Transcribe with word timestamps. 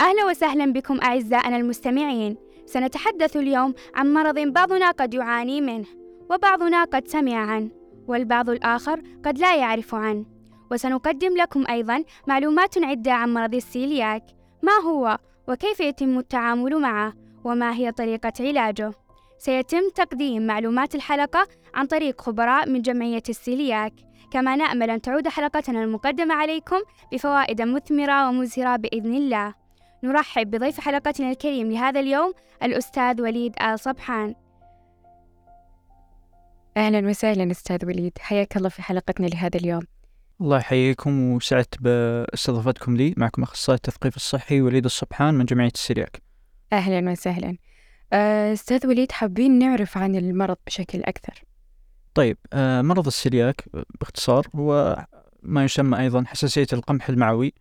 أهلا 0.00 0.24
وسهلا 0.24 0.72
بكم 0.72 1.00
أعزائنا 1.00 1.56
المستمعين. 1.56 2.36
سنتحدث 2.66 3.36
اليوم 3.36 3.74
عن 3.94 4.14
مرض 4.14 4.38
بعضنا 4.38 4.90
قد 4.90 5.14
يعاني 5.14 5.60
منه 5.60 5.86
وبعضنا 6.30 6.84
قد 6.84 7.08
سمع 7.08 7.36
عنه 7.36 7.70
والبعض 8.08 8.50
الآخر 8.50 9.02
قد 9.24 9.38
لا 9.38 9.56
يعرف 9.56 9.94
عنه. 9.94 10.24
وسنقدم 10.70 11.36
لكم 11.36 11.64
أيضا 11.70 12.04
معلومات 12.26 12.84
عدة 12.84 13.12
عن 13.12 13.34
مرض 13.34 13.54
السيلياك 13.54 14.24
ما 14.62 14.72
هو 14.72 15.18
وكيف 15.48 15.80
يتم 15.80 16.18
التعامل 16.18 16.78
معه 16.78 17.12
وما 17.44 17.74
هي 17.74 17.92
طريقة 17.92 18.32
علاجه. 18.40 18.92
سيتم 19.38 19.88
تقديم 19.94 20.46
معلومات 20.46 20.94
الحلقة 20.94 21.48
عن 21.74 21.86
طريق 21.86 22.20
خبراء 22.20 22.68
من 22.68 22.82
جمعية 22.82 23.22
السيلياك. 23.28 23.92
كما 24.30 24.56
نأمل 24.56 24.90
أن 24.90 25.00
تعود 25.00 25.28
حلقتنا 25.28 25.84
المقدمة 25.84 26.34
عليكم 26.34 26.76
بفوائد 27.12 27.62
مثمرة 27.62 28.28
ومزهرة 28.28 28.76
بإذن 28.76 29.14
الله. 29.14 29.59
نرحب 30.04 30.50
بضيف 30.50 30.80
حلقتنا 30.80 31.30
الكريم 31.30 31.72
لهذا 31.72 32.00
اليوم 32.00 32.32
الأستاذ 32.62 33.22
وليد 33.22 33.54
آل 33.62 33.80
صبحان. 33.80 34.34
أهلا 36.76 37.08
وسهلا 37.08 37.50
أستاذ 37.50 37.86
وليد 37.86 38.12
حياك 38.18 38.56
الله 38.56 38.68
في 38.68 38.82
حلقتنا 38.82 39.26
لهذا 39.26 39.56
اليوم. 39.60 39.82
الله 40.40 40.56
يحييكم 40.58 41.32
وسعدت 41.32 41.82
باستضافتكم 41.82 42.96
لي 42.96 43.14
معكم 43.16 43.42
أخصائي 43.42 43.76
التثقيف 43.76 44.16
الصحي 44.16 44.60
وليد 44.60 44.84
الصبحان 44.84 45.34
من 45.34 45.44
جمعية 45.44 45.70
السيرياك 45.74 46.22
أهلا 46.72 47.10
وسهلا. 47.10 47.56
آه، 48.12 48.52
أستاذ 48.52 48.86
وليد 48.86 49.12
حابين 49.12 49.58
نعرف 49.58 49.98
عن 49.98 50.16
المرض 50.16 50.56
بشكل 50.66 51.02
أكثر؟ 51.02 51.44
طيب 52.14 52.38
آه، 52.52 52.82
مرض 52.82 53.06
السيلياك 53.06 53.64
باختصار 54.00 54.46
هو 54.54 54.96
ما 55.42 55.64
يسمى 55.64 55.98
أيضا 55.98 56.24
حساسية 56.26 56.66
القمح 56.72 57.08
المعوي. 57.08 57.54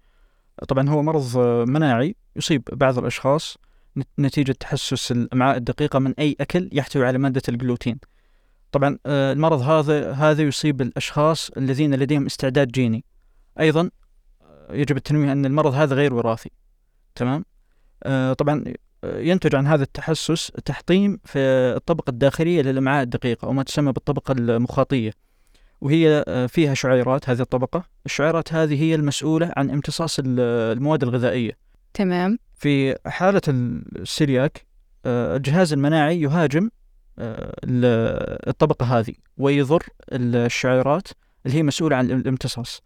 طبعا 0.67 0.89
هو 0.89 1.03
مرض 1.03 1.37
مناعي 1.69 2.15
يصيب 2.35 2.63
بعض 2.71 2.97
الأشخاص 2.97 3.57
نتيجة 4.19 4.51
تحسس 4.51 5.11
الأمعاء 5.11 5.57
الدقيقة 5.57 5.99
من 5.99 6.13
أي 6.19 6.35
أكل 6.39 6.69
يحتوي 6.71 7.05
على 7.05 7.17
مادة 7.17 7.41
الجلوتين. 7.49 7.99
طبعا 8.71 8.97
آه، 9.05 9.33
المرض 9.33 9.61
هذا 9.61 10.11
هذا 10.11 10.43
يصيب 10.43 10.81
الأشخاص 10.81 11.49
الذين 11.49 11.95
لديهم 11.95 12.25
استعداد 12.25 12.67
جيني. 12.67 13.03
أيضا 13.59 13.89
يجب 14.69 14.97
التنويه 14.97 15.31
أن 15.31 15.45
المرض 15.45 15.73
هذا 15.73 15.95
غير 15.95 16.13
وراثي. 16.13 16.51
تمام؟ 17.15 17.45
طبعا 18.33 18.63
ينتج 19.03 19.55
عن 19.55 19.67
هذا 19.67 19.83
التحسس 19.83 20.51
تحطيم 20.65 21.19
في 21.25 21.39
الطبقة 21.75 22.09
الداخلية 22.09 22.61
للأمعاء 22.61 23.03
الدقيقة 23.03 23.45
أو 23.45 23.53
ما 23.53 23.63
تسمى 23.63 23.91
بالطبقة 23.91 24.31
المخاطية. 24.31 25.11
وهي 25.81 26.23
آه، 26.27 26.45
فيها 26.45 26.73
شعيرات 26.73 27.29
هذه 27.29 27.41
الطبقة. 27.41 27.83
الشعيرات 28.05 28.53
هذه 28.53 28.81
هي 28.81 28.95
المسؤولة 28.95 29.53
عن 29.57 29.69
امتصاص 29.69 30.19
المواد 30.25 31.03
الغذائية. 31.03 31.57
تمام. 31.93 32.39
في 32.55 32.95
حالة 33.05 33.41
السيلياك 33.47 34.65
آه، 35.05 35.35
الجهاز 35.37 35.73
المناعي 35.73 36.21
يهاجم 36.21 36.69
آه، 37.19 37.55
الطبقة 38.47 38.99
هذه 38.99 39.13
ويضر 39.37 39.83
الشعيرات 40.11 41.07
اللي 41.45 41.57
هي 41.57 41.63
مسؤولة 41.63 41.95
عن 41.95 42.11
الامتصاص. 42.11 42.81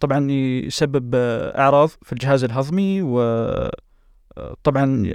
طبعا 0.00 0.30
يسبب 0.30 1.14
أعراض 1.54 1.88
في 1.88 2.12
الجهاز 2.12 2.44
الهضمي 2.44 3.02
و 3.02 3.20
طبعا 4.62 5.12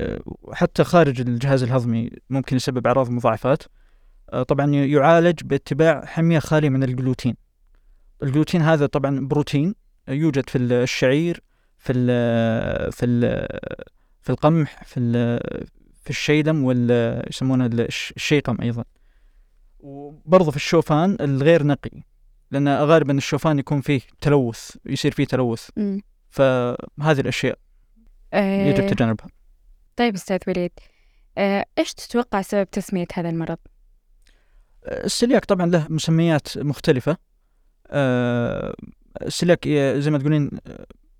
حتى 0.53 0.83
خارج 0.83 1.21
الجهاز 1.21 1.63
الهضمي 1.63 2.09
ممكن 2.29 2.55
يسبب 2.55 2.87
أعراض 2.87 3.09
مضاعفات. 3.09 3.63
آه، 3.63 3.69
طبعا 4.47 4.71
يعالج 4.71 5.43
باتباع 5.43 6.05
حمية 6.05 6.39
خالية 6.39 6.69
من 6.69 6.83
الجلوتين. 6.83 7.35
الجلوتين 8.23 8.61
هذا 8.61 8.85
طبعا 8.85 9.27
بروتين 9.27 9.75
يوجد 10.07 10.49
في 10.49 10.57
الشعير 10.57 11.41
في 11.77 11.93
ال 11.93 12.91
في 12.91 13.05
ال 13.05 13.47
في 14.21 14.29
القمح 14.29 14.83
في 14.83 14.99
في 16.03 16.09
الشيدم 16.09 16.63
وال 16.63 17.21
يسمونه 17.29 17.65
الشيقم 17.65 18.61
أيضا. 18.61 18.83
وبرضه 19.79 20.51
في 20.51 20.57
الشوفان 20.57 21.17
الغير 21.21 21.63
نقي 21.63 22.03
لأن 22.51 22.69
غالبا 22.69 23.17
الشوفان 23.17 23.59
يكون 23.59 23.81
فيه 23.81 24.01
تلوث 24.21 24.75
يصير 24.85 25.11
فيه 25.11 25.25
تلوث. 25.25 25.69
فهذه 26.29 27.19
الأشياء 27.19 27.57
يجب 28.33 28.83
آه، 28.83 28.89
تجنبها. 28.89 29.27
طيب 29.95 30.13
أستاذ 30.13 30.39
وليد 30.47 30.71
آه، 31.37 31.65
إيش 31.77 31.93
تتوقع 31.93 32.41
سبب 32.41 32.69
تسمية 32.69 33.07
هذا 33.13 33.29
المرض؟ 33.29 33.57
السلياك 34.87 35.45
طبعا 35.45 35.65
له 35.65 35.87
مسميات 35.89 36.57
مختلفة. 36.57 37.17
آه، 37.87 38.75
السلياك 39.21 39.67
زي 39.97 40.11
ما 40.11 40.17
تقولين 40.17 40.49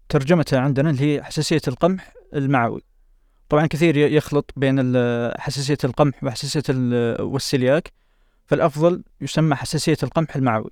ترجمته 0.10 0.60
عندنا 0.60 0.90
اللي 0.90 1.02
هي 1.02 1.24
حساسية 1.24 1.62
القمح 1.68 2.14
المعوي. 2.34 2.82
طبعا 3.50 3.66
كثير 3.66 3.98
يخلط 3.98 4.52
بين 4.56 4.94
حساسية 5.38 5.78
القمح 5.84 6.24
وحساسية 6.24 6.64
والسلياك. 7.20 7.92
فالأفضل 8.46 9.04
يسمى 9.22 9.56
حساسية 9.56 9.98
القمح 10.04 10.36
المعوي. 10.36 10.72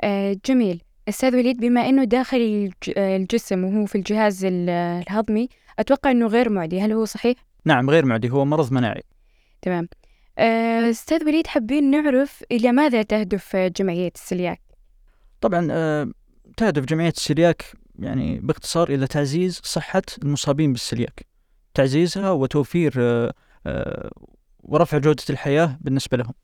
آه، 0.00 0.36
جميل. 0.46 0.82
أستاذ 1.08 1.36
وليد 1.36 1.60
بما 1.60 1.88
أنه 1.88 2.04
داخل 2.04 2.70
الجسم 2.96 3.64
وهو 3.64 3.86
في 3.86 3.94
الجهاز 3.94 4.44
الهضمي 4.44 5.48
أتوقع 5.78 6.10
أنه 6.10 6.26
غير 6.26 6.50
معدي. 6.50 6.80
هل 6.80 6.92
هو 6.92 7.04
صحيح؟ 7.04 7.36
نعم 7.64 7.90
غير 7.90 8.04
معدي. 8.06 8.30
هو 8.30 8.44
مرض 8.44 8.72
مناعي. 8.72 9.02
تمام. 9.62 9.88
آه، 9.92 9.97
أستاذ 10.38 11.24
وليد 11.24 11.46
حابين 11.46 11.90
نعرف 11.90 12.44
إلى 12.52 12.72
ماذا 12.72 13.02
تهدف 13.02 13.56
جمعية 13.56 14.12
السلياك؟ 14.14 14.60
طبعا 15.40 15.68
آه، 15.70 16.10
تهدف 16.56 16.84
جمعية 16.84 17.12
السلياك 17.16 17.64
يعني 17.98 18.38
باختصار 18.38 18.88
إلى 18.88 19.06
تعزيز 19.06 19.60
صحة 19.64 20.02
المصابين 20.22 20.72
بالسلياك 20.72 21.26
تعزيزها 21.74 22.30
وتوفير 22.30 22.94
آه، 23.66 24.10
ورفع 24.60 24.98
جودة 24.98 25.24
الحياة 25.30 25.78
بالنسبة 25.80 26.16
لهم 26.16 26.34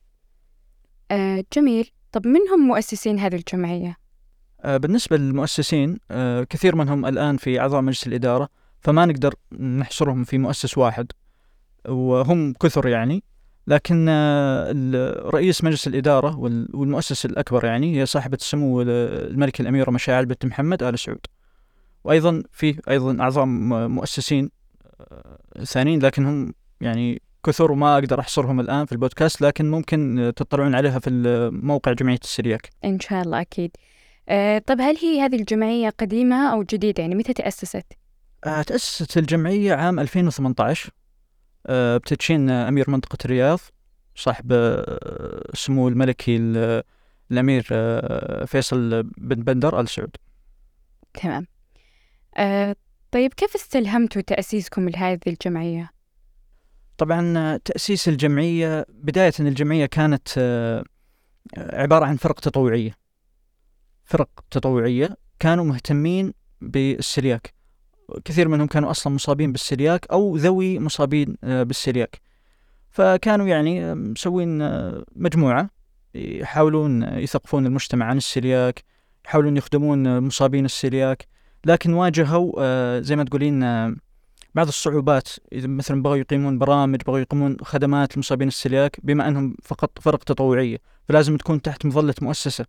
جميل 1.53 1.91
طب 2.11 2.27
من 2.27 2.39
هم 2.53 2.67
مؤسسين 2.67 3.19
هذه 3.19 3.35
الجمعية؟ 3.35 3.97
بالنسبة 4.65 5.17
للمؤسسين 5.17 5.99
كثير 6.49 6.75
منهم 6.75 7.05
الآن 7.05 7.37
في 7.37 7.59
أعضاء 7.59 7.81
مجلس 7.81 8.07
الإدارة 8.07 8.49
فما 8.81 9.05
نقدر 9.05 9.33
نحصرهم 9.59 10.23
في 10.23 10.37
مؤسس 10.37 10.77
واحد 10.77 11.11
وهم 11.87 12.53
كثر 12.53 12.87
يعني 12.87 13.23
لكن 13.67 14.05
آه، 14.09 14.71
رئيس 15.33 15.63
مجلس 15.63 15.87
الإدارة 15.87 16.37
والمؤسس 16.39 17.25
الأكبر 17.25 17.65
يعني 17.65 17.99
هي 18.01 18.05
صاحبة 18.05 18.37
السمو 18.41 18.81
الملكة 18.81 19.61
الأميرة 19.61 19.91
مشاعل 19.91 20.25
بنت 20.25 20.45
محمد 20.45 20.83
آل 20.83 20.99
سعود. 20.99 21.25
وأيضا 22.03 22.43
في 22.51 22.81
أيضا 22.89 23.21
أعضاء 23.21 23.45
مؤسسين 23.45 24.49
آه، 25.01 25.63
ثانيين 25.63 25.99
لكنهم 25.99 26.53
يعني 26.81 27.21
كثر 27.45 27.71
وما 27.71 27.93
أقدر 27.93 28.19
أحصرهم 28.19 28.59
الآن 28.59 28.85
في 28.85 28.91
البودكاست 28.91 29.41
لكن 29.41 29.71
ممكن 29.71 30.33
تطلعون 30.35 30.75
عليها 30.75 30.99
في 30.99 31.09
موقع 31.53 31.93
جمعية 31.93 32.19
السرياك. 32.23 32.69
إن 32.85 32.99
شاء 32.99 33.21
الله 33.21 33.41
أكيد. 33.41 33.71
أه 34.29 34.57
طب 34.57 34.81
هل 34.81 34.97
هي 34.97 35.21
هذه 35.21 35.35
الجمعية 35.35 35.89
قديمة 35.89 36.53
أو 36.53 36.63
جديدة؟ 36.63 37.01
يعني 37.01 37.15
متى 37.15 37.33
تأسست؟ 37.33 37.85
أه 38.45 38.61
تأسست 38.61 39.17
الجمعية 39.17 39.73
عام 39.73 39.99
2018 39.99 40.89
آه، 40.89 41.04
بتدشين 41.69 42.49
أمير 42.49 42.89
منطقة 42.89 43.17
الرياض 43.25 43.59
صاحب 44.15 44.51
آه، 44.51 45.51
سمو 45.53 45.87
الملكي 45.87 46.37
الأمير 47.31 47.67
آه، 47.71 48.45
فيصل 48.45 49.03
بن 49.03 49.43
بندر 49.43 49.79
آل 49.79 49.89
سعود. 49.89 50.15
تمام. 51.13 51.47
أه 52.37 52.75
طيب 53.11 53.33
كيف 53.33 53.55
استلهمتوا 53.55 54.21
تأسيسكم 54.21 54.89
لهذه 54.89 55.19
الجمعية؟ 55.27 55.91
طبعا 56.97 57.57
تأسيس 57.57 58.07
الجمعية 58.07 58.85
بداية 58.89 59.33
الجمعية 59.39 59.85
كانت 59.85 60.29
عبارة 61.57 62.05
عن 62.05 62.17
فرق 62.17 62.39
تطوعية. 62.39 62.95
فرق 64.05 64.29
تطوعية 64.51 65.17
كانوا 65.39 65.65
مهتمين 65.65 66.33
بالسلياك. 66.61 67.53
كثير 68.25 68.47
منهم 68.47 68.67
كانوا 68.67 68.91
أصلا 68.91 69.13
مصابين 69.13 69.51
بالسلياك 69.51 70.05
أو 70.11 70.35
ذوي 70.37 70.79
مصابين 70.79 71.35
آه، 71.43 71.63
بالسلياك 71.63 72.21
فكانوا 72.89 73.47
يعني 73.47 73.95
مسوين 73.95 74.61
آه، 74.61 75.05
مجموعة 75.15 75.69
يحاولون 76.15 77.03
يثقفون 77.03 77.65
المجتمع 77.65 78.05
عن 78.05 78.17
السلياك 78.17 78.83
يحاولون 79.25 79.57
يخدمون 79.57 80.19
مصابين 80.19 80.65
السلياك 80.65 81.27
لكن 81.65 81.93
واجهوا 81.93 82.53
آه، 82.59 82.99
زي 82.99 83.15
ما 83.15 83.23
تقولين 83.23 83.59
بعض 84.55 84.67
الصعوبات. 84.67 85.29
إذا 85.53 85.67
مثلا 85.67 86.03
بغوا 86.03 86.15
يقيمون 86.15 86.59
برامج 86.59 87.01
بغوا 87.07 87.19
يقيمون 87.19 87.57
خدمات 87.61 88.17
لمصابين 88.17 88.47
السلياك 88.47 88.97
بما 89.03 89.27
أنهم 89.27 89.55
فقط 89.63 89.99
فرق 89.99 90.23
تطوعية 90.23 90.77
فلازم 91.07 91.37
تكون 91.37 91.61
تحت 91.61 91.85
مظلة 91.85 92.15
مؤسسة. 92.21 92.65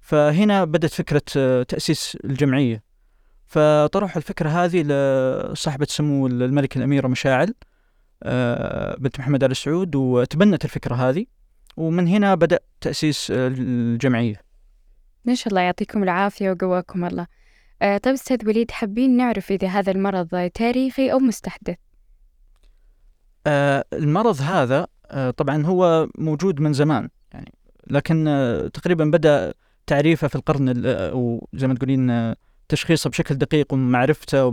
فهنا 0.00 0.64
بدأت 0.64 0.90
فكرة 0.90 1.62
تأسيس 1.62 2.18
الجمعية. 2.24 2.85
فطرحوا 3.46 4.16
الفكرة 4.16 4.48
هذه 4.48 4.82
لصاحبة 4.82 5.86
سمو 5.90 6.26
الملك 6.26 6.76
الأميرة 6.76 7.08
مشاعل 7.08 7.54
آه، 8.22 8.96
بنت 8.96 9.20
محمد 9.20 9.44
آل 9.44 9.56
سعود 9.56 9.96
وتبنت 9.96 10.64
الفكرة 10.64 10.94
هذه 10.94 11.26
ومن 11.76 12.08
هنا 12.08 12.34
بدأ 12.34 12.58
تأسيس 12.80 13.26
الجمعية. 13.30 14.40
ما 15.24 15.34
شاء 15.34 15.48
الله 15.48 15.60
يعطيكم 15.60 16.02
العافية 16.02 16.50
وقواكم 16.50 17.04
الله. 17.04 17.26
آه 17.82 17.98
طيب 17.98 18.14
أستاذ 18.14 18.48
وليد 18.48 18.70
حابين 18.70 19.16
نعرف 19.16 19.50
إذا 19.52 19.68
هذا 19.68 19.92
المرض 19.92 20.50
تاريخي 20.54 21.12
أو 21.12 21.18
مستحدث؟ 21.18 21.76
آه 23.46 23.84
المرض 23.92 24.40
هذا 24.40 24.86
طبعا 25.36 25.66
هو 25.66 26.08
موجود 26.18 26.60
من 26.60 26.72
زمان 26.72 27.08
يعني 27.32 27.52
لكن 27.86 28.24
تقريبا 28.74 29.04
بدأ 29.04 29.54
تعريفه 29.86 30.28
في 30.28 30.34
القرن 30.34 30.86
أو 30.86 31.48
زي 31.54 31.66
ما 31.66 31.74
تقولين 31.74 32.34
تشخيصه 32.68 33.10
بشكل 33.10 33.34
دقيق 33.34 33.72
ومعرفته 33.72 34.52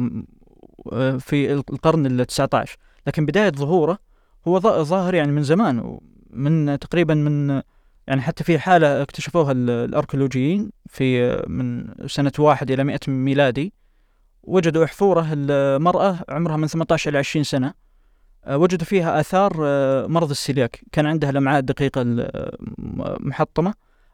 آه، 0.91 1.17
في 1.17 1.53
القرن 1.53 2.05
ال 2.05 2.25
19 2.25 2.77
لكن 3.07 3.25
بداية 3.25 3.51
ظهوره 3.51 3.97
هو 4.47 4.59
ظاهر 4.83 5.13
يعني 5.13 5.31
من 5.31 5.43
زمان 5.43 5.99
من 6.29 6.79
تقريبا 6.79 7.13
من 7.13 7.61
يعني 8.07 8.21
حتى 8.21 8.43
في 8.43 8.59
حالة 8.59 9.01
اكتشفوها 9.01 9.51
الأركيولوجيين 9.51 10.71
في 10.89 11.37
من 11.47 11.93
سنة 12.07 12.31
واحد 12.39 12.71
إلى 12.71 12.83
مئة 12.83 12.99
ميلادي. 13.07 13.73
وجدوا 14.43 14.85
أحفورة 14.85 15.27
المرأة 15.33 16.19
عمرها 16.29 16.57
من 16.57 16.67
18 16.67 17.09
إلى 17.09 17.17
20 17.17 17.43
سنة. 17.43 17.73
آه، 18.45 18.57
وجدوا 18.57 18.85
فيها 18.85 19.19
آثار 19.19 19.57
آه، 19.61 20.07
مرض 20.07 20.29
السيلياك. 20.29 20.83
كان 20.91 21.05
عندها 21.05 21.29
الأمعاء 21.29 21.59
الدقيقة 21.59 22.03
محطمة. 23.19 23.73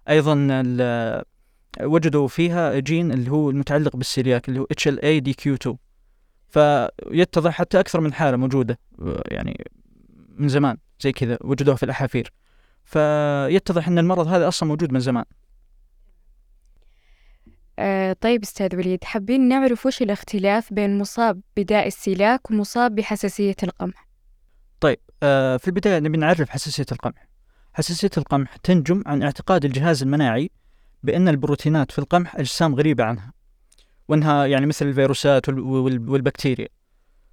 أيضا 0.10 0.36
وجدوا 1.84 2.28
فيها 2.28 2.80
جين 2.80 3.12
اللي 3.12 3.32
هو 3.32 3.50
المتعلق 3.50 3.96
بالسيلياك 3.96 4.50
اللي 4.50 4.60
هو 4.60 4.66
HLA-DQ2 4.66 5.76
فيتضح 6.50 7.54
حتى 7.54 7.80
أكثر 7.80 8.00
من 8.02 8.14
حالة 8.14 8.38
موجودة 8.38 8.80
آه، 9.02 9.24
يعني 9.28 9.64
من 10.30 10.50
زمان 10.50 10.78
زي 11.00 11.12
كذا 11.12 11.38
وجدوها 11.42 11.76
في 11.78 11.84
الأحافير. 11.84 12.34
فيتضح 12.84 13.88
أن 13.88 14.00
المرض 14.00 14.28
هذا 14.28 14.48
أصلا 14.48 14.70
موجود 14.70 14.94
من 14.94 15.00
زمان. 15.00 15.26
آه 17.80 18.14
طيب 18.22 18.44
أستاذ 18.44 18.76
وليد 18.76 19.04
حابين 19.04 19.48
نعرف 19.48 19.86
وش 19.86 20.02
الاختلاف 20.02 20.74
بين 20.74 20.98
مصاب 20.98 21.42
بداء 21.58 21.88
السلاك 21.88 22.52
ومصاب 22.52 22.96
بحساسية 22.96 23.56
القمح؟ 23.64 24.08
طيب 24.80 25.00
آه 25.24 25.58
في 25.58 25.68
البداية 25.68 26.00
نبي 26.00 26.18
نعرف 26.18 26.50
حساسية 26.50 26.86
القمح. 26.92 27.28
حساسية 27.74 28.10
القمح 28.18 28.56
تنجم 28.56 29.04
عن 29.06 29.24
اعتقاد 29.24 29.66
الجهاز 29.66 30.04
المناعي 30.04 30.52
بأن 31.04 31.28
البروتينات 31.28 31.92
في 31.92 32.00
القمح 32.00 32.36
أجسام 32.36 32.76
غريبة 32.76 33.04
عنها 33.04 33.34
وأنها 34.08 34.46
يعني 34.46 34.66
مثل 34.66 34.88
الفيروسات 34.88 35.50
والبكتيريا. 35.50 36.68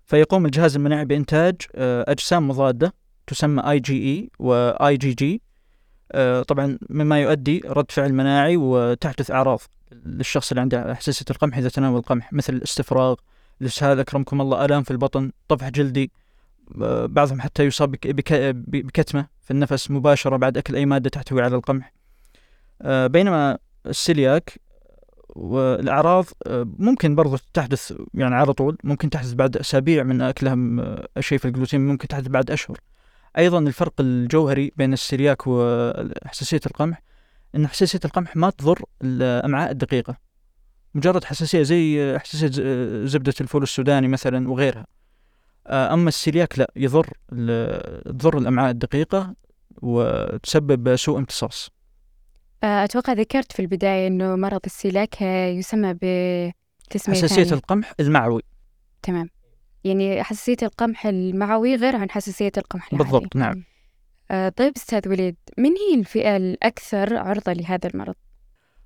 فيقوم 0.04 0.46
الجهاز 0.46 0.76
المناعي 0.76 1.04
بإنتاج 1.04 1.56
آه، 1.74 2.04
أجسام 2.08 2.48
مضادة 2.48 2.94
تسمى 3.26 3.70
اي 3.70 3.80
جي 3.80 4.02
اي 4.02 4.30
واي 4.38 4.96
جي 4.96 5.14
جي 5.14 5.42
طبعا 6.48 6.78
مما 6.90 7.20
يؤدي 7.20 7.62
رد 7.64 7.90
فعل 7.90 8.12
مناعي 8.12 8.56
وتحدث 8.56 9.30
أعراض 9.30 9.60
للشخص 9.92 10.50
اللي 10.50 10.60
عنده 10.60 10.94
حساسية 10.94 11.24
القمح 11.30 11.56
إذا 11.58 11.68
تناول 11.68 11.98
القمح 11.98 12.32
مثل 12.32 12.52
الاستفراغ 12.52 13.14
الإسهال 13.60 14.00
أكرمكم 14.00 14.40
الله 14.40 14.64
ألام 14.64 14.82
في 14.82 14.90
البطن 14.90 15.32
طفح 15.48 15.68
جلدي 15.68 16.10
آه، 16.82 17.06
بعضهم 17.06 17.40
حتى 17.40 17.64
يصاب 17.64 17.90
بكتمة 18.68 19.26
في 19.42 19.50
النفس 19.50 19.90
مباشرة 19.90 20.36
بعد 20.36 20.58
أكل 20.58 20.76
أي 20.76 20.86
مادة 20.86 21.10
تحتوي 21.10 21.42
على 21.42 21.56
القمح. 21.56 21.92
بينما 22.84 23.58
السيلياك 23.86 24.60
والأعراض 25.36 26.24
آه، 26.46 26.66
ممكن 26.78 27.14
برضو 27.14 27.36
تحدث 27.54 27.94
يعني 28.14 28.34
على 28.34 28.52
طول 28.52 28.78
ممكن 28.84 29.10
تحدث 29.10 29.32
بعد 29.32 29.56
أسابيع 29.56 30.02
من 30.02 30.22
أكلهم 30.22 30.96
شيء 31.20 31.38
في 31.38 31.44
الجلوتين 31.44 31.86
ممكن 31.86 32.08
تحدث 32.08 32.28
بعد 32.28 32.50
أشهر. 32.50 32.80
أيضا 33.38 33.58
الفرق 33.58 33.92
الجوهري 34.00 34.72
بين 34.76 34.92
السيلياك 34.92 35.46
وحساسية 35.46 36.60
القمح 36.66 37.02
إن 37.54 37.66
حساسية 37.66 38.00
القمح 38.04 38.36
ما 38.36 38.50
تضر 38.50 38.84
الأمعاء 39.02 39.70
الدقيقة. 39.70 40.16
مجرد 40.94 41.24
حساسية 41.24 41.62
زي 41.62 42.18
حساسية 42.18 42.50
زبدة 43.04 43.34
الفول 43.40 43.62
السوداني 43.62 44.08
مثلا 44.08 44.48
وغيرها. 44.48 44.86
آه، 45.66 45.94
أما 45.94 46.08
السيلياك 46.08 46.58
لا 46.58 46.72
يضر 46.76 47.06
تضر 48.04 48.38
الأمعاء 48.38 48.70
الدقيقة 48.70 49.34
وتسبب 49.82 50.96
سوء 50.96 51.18
امتصاص. 51.18 51.75
آه، 52.64 52.84
أتوقع 52.84 53.12
ذكرت 53.12 53.52
في 53.52 53.60
البداية 53.60 54.06
إنه 54.06 54.36
مرض 54.36 54.60
السيلاك 54.66 55.22
يسمى 55.22 55.94
بتسميه 55.94 57.16
حساسية 57.16 57.42
ثانية. 57.42 57.52
القمح 57.52 57.92
المعوي. 58.00 58.42
تمام. 59.02 59.30
يعني 59.84 60.22
حساسية 60.22 60.56
القمح 60.62 61.06
المعوي 61.06 61.76
غير 61.76 61.96
عن 61.96 62.10
حساسية 62.10 62.52
القمح 62.56 62.92
العادي. 62.92 63.10
بالضبط 63.10 63.36
نعم. 63.36 63.64
آه 64.30 64.48
طيب 64.48 64.72
أستاذ 64.76 65.08
وليد 65.08 65.36
من 65.58 65.70
هي 65.70 66.00
الفئة 66.00 66.36
الأكثر 66.36 67.16
عرضة 67.16 67.52
لهذا 67.52 67.88
المرض؟ 67.94 68.14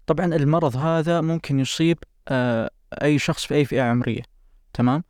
طبعا 0.06 0.26
المرض 0.26 0.76
هذا 0.76 1.20
ممكن 1.20 1.60
يصيب 1.60 1.98
آه 2.28 2.70
أي 3.02 3.18
شخص 3.18 3.46
في 3.46 3.54
أي 3.54 3.64
فئة 3.64 3.82
عمرية 3.82 4.22
تمام؟ 4.72 5.04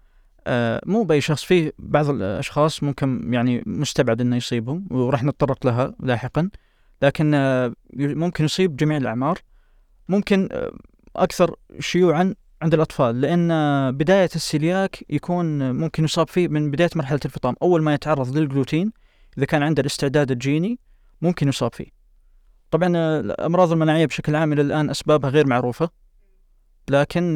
آه 0.47 0.81
مو 0.87 1.03
بأي 1.05 1.21
شخص 1.21 1.45
فيه 1.45 1.73
بعض 1.79 2.11
الأشخاص 2.11 2.83
ممكن 2.83 3.33
يعني 3.35 3.63
مستبعد 3.67 4.21
أنه 4.21 4.37
يصيبهم 4.37 4.87
وراح 4.91 5.25
نتطرق 5.25 5.67
لها 5.67 5.95
لاحقا. 6.01 6.51
لكن 7.03 7.35
آه 7.35 7.73
ممكن 7.95 8.45
يصيب 8.45 8.77
جميع 8.77 8.97
الأعمار. 8.97 9.39
ممكن 10.09 10.49
آه 10.53 10.73
أكثر 11.17 11.57
شيوعا 11.79 12.35
عند 12.63 12.75
الأطفال 12.75 13.21
لأن 13.21 13.49
بداية 13.97 14.29
السيلياك 14.35 15.05
يكون 15.11 15.71
ممكن 15.71 16.05
يصاب 16.05 16.29
فيه 16.29 16.49
من 16.49 16.71
بداية 16.71 16.91
مرحلة 16.97 17.21
الفطام. 17.25 17.55
أول 17.63 17.83
ما 17.83 17.95
يتعرض 17.95 18.37
للجلوتين 18.37 18.93
إذا 19.39 19.47
كان 19.47 19.63
عنده 19.63 19.81
الاستعداد 19.81 20.31
الجيني 20.31 20.79
ممكن 21.23 21.49
يصاب 21.49 21.75
فيه. 21.75 21.87
طبعا 22.71 22.97
الأمراض 23.21 23.73
المناعية 23.73 24.07
بشكل 24.07 24.37
عام 24.37 24.53
إلى 24.53 24.63
الآن 24.63 24.91
أسبابها 24.91 25.31
غير 25.31 25.47
معروفة. 25.47 25.91
لكن 26.91 27.35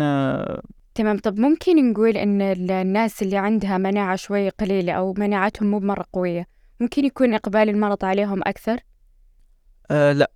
تمام. 0.95 1.19
طب 1.19 1.39
ممكن 1.39 1.91
نقول 1.91 2.17
أن 2.17 2.43
الناس 2.71 3.23
اللي 3.23 3.37
عندها 3.37 3.79
مناعة 3.79 4.17
شوي 4.17 4.49
قليلة 4.49 4.93
أو 4.93 5.15
مناعتهم 5.19 5.71
مو 5.71 5.81
مرة 5.81 6.05
قوية 6.13 6.47
ممكن 6.81 7.05
يكون 7.05 7.35
إقبال 7.35 7.69
المرض 7.69 8.05
عليهم 8.05 8.41
أكثر؟ 8.45 8.79
آه 9.91 10.13
لا. 10.13 10.31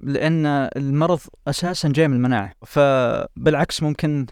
لأن 0.00 0.46
المرض 0.76 1.20
أساسا 1.48 1.88
جاي 1.88 2.08
من 2.08 2.16
المناعة. 2.16 2.52
فبالعكس 2.66 3.82
ممكن 3.82 4.26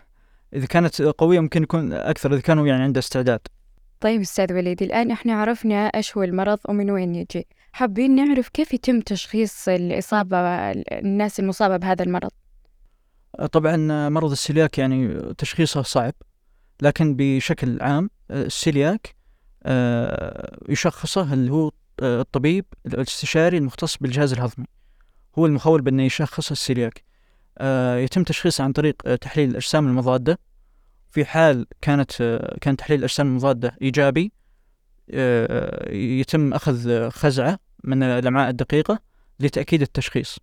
إذا 0.55 0.67
كانت 0.67 1.03
قوية 1.03 1.41
ممكن 1.41 1.63
يكون 1.63 1.93
أكثر 1.93 2.33
إذا 2.33 2.41
كانوا 2.41 2.67
يعني 2.67 2.83
عنده 2.83 2.99
استعداد. 2.99 3.41
طيب 4.01 4.21
أستاذ 4.21 4.53
وليد 4.53 4.83
الآن 4.83 5.11
إحنا 5.11 5.35
عرفنا 5.41 5.87
إيش 5.87 6.17
هو 6.17 6.23
المرض 6.23 6.59
ومن 6.69 6.91
وين 6.91 7.15
يجي. 7.15 7.47
حابين 7.73 8.15
نعرف 8.15 8.49
كيف 8.49 8.75
يتم 8.75 9.01
تشخيص 9.01 9.69
الإصابة 9.69 10.39
الناس 10.93 11.41
المصابة 11.41 11.77
بهذا 11.77 12.03
المرض؟ 12.03 12.31
طبعا 13.53 14.09
مرض 14.09 14.31
السيلياك 14.31 14.79
يعني 14.79 15.21
تشخيصه 15.39 15.83
صعب 15.83 16.13
لكن 16.83 17.15
بشكل 17.19 17.79
عام 17.81 18.11
السيلياك 18.31 19.15
آه، 19.63 20.59
يشخصه 20.69 21.33
اللي 21.33 21.53
هو 21.53 21.71
الطبيب 22.03 22.65
الاستشاري 22.87 23.59
المختص 23.59 23.97
بالجهاز 23.97 24.33
الهضمي. 24.33 24.67
هو 25.39 25.47
المخول 25.47 25.83
بأنه 25.83 26.03
يشخص 26.03 26.51
السيلياك. 26.51 27.05
آه 27.59 27.97
يتم 27.97 28.23
تشخيصه 28.25 28.65
عن 28.65 28.73
طريق 28.73 29.15
تحليل 29.17 29.51
الأجسام 29.51 29.87
المضادة. 29.87 30.39
في 31.11 31.25
حال 31.25 31.67
كانت 31.81 32.13
كان 32.61 32.77
تحليل 32.77 32.99
الأجسام 32.99 33.27
المضادة 33.27 33.77
إيجابي 33.83 34.33
آه 35.11 35.93
يتم 35.93 36.53
أخذ 36.53 37.09
خزعة 37.11 37.59
من 37.85 38.03
الأمعاء 38.03 38.51
الدقيقة 38.51 38.99
لتأكيد 39.41 39.83
التشخيص. 39.83 40.39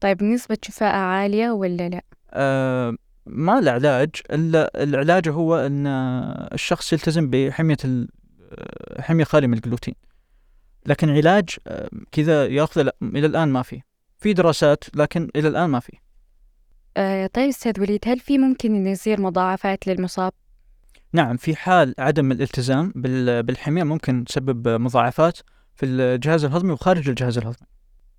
طيب 0.00 0.22
نسبة 0.22 0.58
شفاء 0.62 0.94
عالية 0.94 1.50
ولا 1.50 1.88
لا؟ 1.88 2.02
آه 2.30 2.96
ما 3.26 3.60
له 3.60 3.70
علاج 3.70 4.10
إلا 4.30 4.82
العلاج 4.82 5.28
هو 5.28 5.56
أن 5.56 5.86
الشخص 6.52 6.92
يلتزم 6.92 7.30
بحمية 7.30 7.76
آه، 7.84 9.00
حمية 9.00 9.24
خالية 9.24 9.46
من 9.46 9.54
الجلوتين. 9.54 9.94
لكن 10.86 11.10
علاج 11.10 11.48
آه، 11.66 11.88
كذا 12.12 12.46
ياخذ 12.46 12.82
لا 12.82 12.96
إلى 13.02 13.26
الآن 13.26 13.48
ما 13.48 13.62
فيه 13.62 13.84
في 14.18 14.32
دراسات 14.32 14.84
لكن 14.96 15.28
إلى 15.36 15.48
الآن 15.48 15.70
ما 15.70 15.80
في. 15.80 15.92
آه 16.96 17.26
طيب 17.26 17.48
أستاذ 17.48 17.80
وليد 17.80 18.00
هل 18.06 18.18
في 18.20 18.38
ممكن 18.38 18.74
أن 18.74 18.86
يصير 18.86 19.20
مضاعفات 19.20 19.86
للمصاب؟ 19.86 20.32
نعم 21.12 21.36
في 21.36 21.56
حال 21.56 21.94
عدم 21.98 22.32
الالتزام 22.32 22.92
بالحمية 23.42 23.82
ممكن 23.82 24.24
تسبب 24.24 24.68
مضاعفات 24.68 25.38
في 25.74 25.86
الجهاز 25.86 26.44
الهضمي 26.44 26.72
وخارج 26.72 27.08
الجهاز 27.08 27.38
الهضمي. 27.38 27.68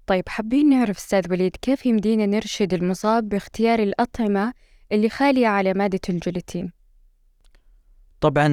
طيب 0.07 0.29
حابين 0.29 0.69
نعرف 0.69 0.98
أستاذ 0.98 1.31
وليد 1.31 1.55
كيف 1.62 1.86
يمدينا 1.86 2.25
نرشد 2.25 2.74
المصاب 2.74 3.29
باختيار 3.29 3.79
الأطعمة 3.79 4.53
اللي 4.91 5.10
خالية 5.10 5.48
على 5.48 5.74
مادة 5.74 6.00
الجلوتين؟ 6.10 6.72
طبعا 8.22 8.48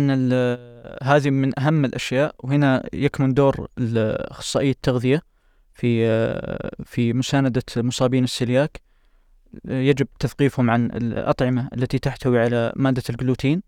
هذه 1.02 1.30
من 1.30 1.58
أهم 1.60 1.84
الأشياء 1.84 2.34
وهنا 2.38 2.82
يكمن 2.92 3.34
دور 3.34 3.68
أخصائي 3.78 4.70
التغذية 4.70 5.22
في 5.74 6.06
في 6.84 7.12
مساندة 7.12 7.62
مصابين 7.76 8.24
السلياك 8.24 8.80
يجب 9.64 10.06
تثقيفهم 10.18 10.70
عن 10.70 10.86
الأطعمة 10.86 11.68
التي 11.74 11.98
تحتوي 11.98 12.38
على 12.38 12.72
مادة 12.76 13.02
الجلوتين 13.10 13.62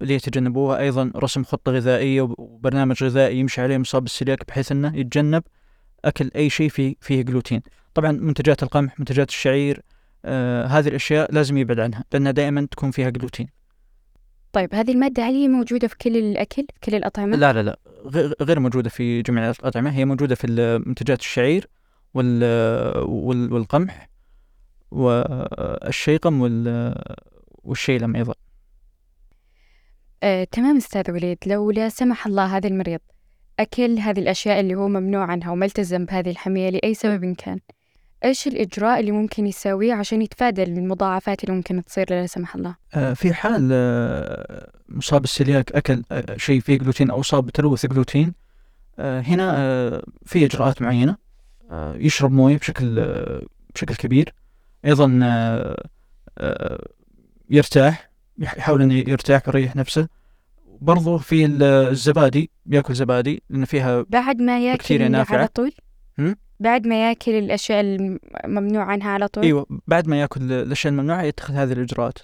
ليتجنبوها. 0.00 0.78
أيضا 0.78 1.12
رسم 1.16 1.44
خطة 1.44 1.72
غذائية 1.72 2.22
وبرنامج 2.22 3.04
غذائي 3.04 3.38
يمشي 3.38 3.60
عليه 3.60 3.78
مصاب 3.78 4.04
السلياك 4.04 4.48
بحيث 4.48 4.72
أنه 4.72 4.96
يتجنب 4.96 5.42
أكل 6.04 6.30
أي 6.36 6.50
شيء 6.50 6.68
فيه, 6.68 6.94
فيه 7.00 7.22
جلوتين. 7.22 7.62
طبعا 7.94 8.12
منتجات 8.12 8.62
القمح 8.62 8.98
منتجات 8.98 9.28
الشعير 9.28 9.82
آه 10.24 10.66
هذه 10.66 10.88
الأشياء 10.88 11.32
لازم 11.32 11.58
يبعد 11.58 11.80
عنها 11.80 12.04
لأنها 12.12 12.32
دائما 12.32 12.66
تكون 12.70 12.90
فيها 12.90 13.10
جلوتين. 13.10 13.55
طيب 14.52 14.74
هذه 14.74 14.90
المادة 14.92 15.22
هل 15.22 15.34
هي 15.34 15.48
موجودة 15.48 15.88
في 15.88 15.96
كل 15.96 16.16
الأكل 16.16 16.66
في 16.74 16.80
كل 16.90 16.94
الأطعمة؟ 16.94 17.36
لا 17.36 17.52
لا 17.52 17.62
لا. 17.62 17.78
غ- 18.06 18.32
غير 18.42 18.60
موجودة 18.60 18.90
في 18.90 19.22
جميع 19.22 19.50
الأطعمة. 19.50 19.90
هي 19.90 20.04
موجودة 20.04 20.34
في 20.34 20.46
منتجات 20.86 21.20
الشعير 21.20 21.68
وال 22.14 22.42
وال- 23.08 23.52
والقمح 23.52 24.08
والشيقم 24.90 26.40
وال 26.40 26.94
والشيلم 27.64 28.16
أيضا. 28.16 28.34
آه، 30.22 30.44
تمام 30.44 30.76
أستاذ 30.76 31.10
وليد. 31.10 31.38
لو 31.46 31.70
لا 31.70 31.88
سمح 31.88 32.26
الله 32.26 32.56
هذا 32.56 32.68
المريض 32.68 33.00
أكل 33.60 33.98
هذه 33.98 34.18
الأشياء 34.20 34.60
اللي 34.60 34.74
هو 34.74 34.88
ممنوع 34.88 35.24
عنها 35.24 35.50
وما 35.50 35.66
التزم 35.66 36.04
بهذه 36.04 36.30
الحمية 36.30 36.68
لأي 36.70 36.94
سبب 36.94 37.34
كان. 37.34 37.58
إيش 38.24 38.46
الإجراء 38.46 39.00
اللي 39.00 39.10
ممكن 39.12 39.46
يسويه 39.46 39.94
عشان 39.94 40.22
يتفادى 40.22 40.62
المضاعفات 40.62 41.44
اللي 41.44 41.54
ممكن 41.56 41.84
تصير 41.84 42.06
لا 42.10 42.26
سمح 42.26 42.54
الله 42.54 42.76
آه، 42.94 43.12
في 43.12 43.34
حال 43.34 43.68
آه، 43.72 44.70
مصاب 44.88 45.24
السلياك 45.24 45.72
أكل 45.72 46.02
آه، 46.12 46.36
شيء 46.36 46.60
فيه 46.60 46.78
جلوتين 46.78 47.10
أو 47.10 47.20
أصاب 47.20 47.46
بتلوث 47.46 47.86
جلوتين 47.86 48.34
هنا 48.98 50.02
في 50.26 50.44
إجراءات 50.44 50.82
معينة 50.82 51.16
يشرب 51.72 52.32
موية 52.32 52.56
بشكل 52.58 52.94
بشكل 53.74 53.94
كبير 53.94 54.34
أيضا 54.84 55.06
يرتاح 57.50 58.10
يح- 58.38 58.56
يحاول 58.58 58.82
أنه 58.82 58.94
يرتاح 58.94 59.48
ويريح 59.48 59.76
نفسه 59.76 60.08
برضو 60.80 61.18
في 61.18 61.44
ال- 61.44 61.62
الزبادي 61.62 62.50
بياكل 62.66 62.94
زبادي 62.94 63.42
لأن 63.50 63.64
فيها 63.64 64.04
بعد 64.08 64.40
ما 64.42 64.74
بكتيريا 64.74 65.02
ياكل 65.04 65.12
نافعة. 65.12 65.36
على 65.38 65.46
طول؟ 65.48 65.72
بعد 66.60 66.86
ما 66.86 67.08
ياكل 67.08 67.32
الأشياء 67.32 67.80
الممنوع 67.80 68.84
عنها 68.84 69.10
على 69.10 69.28
طول؟ 69.28 69.44
أيوة 69.44 69.66
بعد 69.86 70.08
ما 70.08 70.20
ياكل 70.20 70.52
الأشياء 70.52 70.92
الممنوعة 70.92 71.22
يتخذ 71.22 71.54
هذه 71.54 71.72
الإجراءات. 71.72 72.18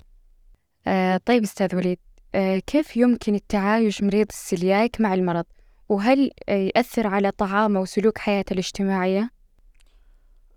آه 0.87 1.21
طيب 1.25 1.43
أستاذ 1.43 1.77
وليد 1.77 1.99
آه 2.35 2.59
كيف 2.59 2.97
يمكن 2.97 3.35
التعايش 3.35 4.03
مريض 4.03 4.27
السلياك 4.31 5.01
مع 5.01 5.15
المرض؟ 5.15 5.45
وهل 5.89 6.31
آه 6.49 6.71
يأثر 6.77 7.07
على 7.07 7.31
طعامه 7.31 7.81
وسلوك 7.81 8.19
حياته 8.19 8.53
الاجتماعية؟ 8.53 9.31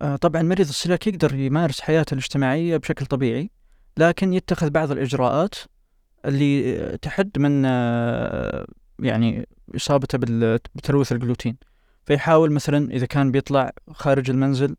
آه، 0.02 0.16
طبعا 0.16 0.42
مريض 0.42 0.68
السلوك 0.68 1.06
يقدر 1.06 1.34
يمارس 1.34 1.80
حياته 1.80 2.14
الاجتماعية 2.14 2.76
بشكل 2.76 3.06
طبيعي 3.06 3.50
لكن 3.96 4.32
يتخذ 4.32 4.70
بعض 4.70 4.90
الإجراءات 4.90 5.54
اللي 6.24 6.76
آه، 6.76 6.96
تحد 6.96 7.38
من 7.38 7.62
آه، 7.66 8.66
يعني 8.98 9.48
إصابته 9.76 10.18
بتلوث 10.74 11.12
الجلوتين. 11.12 11.56
فيحاول 12.06 12.52
مثلا 12.52 12.90
إذا 12.90 13.06
كان 13.06 13.30
بيطلع 13.30 13.72
خارج 13.90 14.30
المنزل 14.30 14.76